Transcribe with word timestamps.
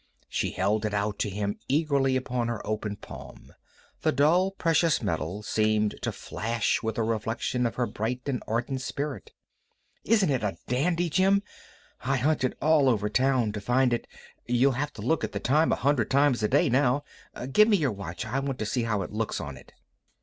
She 0.27 0.49
held 0.49 0.83
it 0.83 0.95
out 0.95 1.19
to 1.19 1.29
him 1.29 1.59
eagerly 1.67 2.15
upon 2.15 2.47
her 2.47 2.65
open 2.65 2.95
palm. 2.95 3.53
The 4.01 4.11
dull 4.11 4.49
precious 4.49 4.99
metal 5.03 5.43
seemed 5.43 5.93
to 6.01 6.11
flash 6.11 6.81
with 6.81 6.97
a 6.97 7.03
reflection 7.03 7.67
of 7.67 7.75
her 7.75 7.85
bright 7.85 8.21
and 8.25 8.41
ardent 8.47 8.81
spirit. 8.81 9.31
"Isn't 10.03 10.31
it 10.31 10.41
a 10.43 10.57
dandy, 10.65 11.07
Jim? 11.07 11.43
I 12.03 12.17
hunted 12.17 12.55
all 12.63 12.89
over 12.89 13.09
town 13.09 13.51
to 13.51 13.61
find 13.61 13.93
it. 13.93 14.07
You'll 14.47 14.71
have 14.71 14.91
to 14.93 15.03
look 15.03 15.23
at 15.23 15.33
the 15.33 15.39
time 15.39 15.71
a 15.71 15.75
hundred 15.75 16.09
times 16.09 16.41
a 16.41 16.47
day 16.47 16.67
now. 16.67 17.03
Give 17.51 17.67
me 17.67 17.77
your 17.77 17.91
watch. 17.91 18.25
I 18.25 18.39
want 18.39 18.57
to 18.57 18.65
see 18.65 18.81
how 18.81 19.03
it 19.03 19.11
looks 19.13 19.39
on 19.39 19.55
it." 19.55 19.71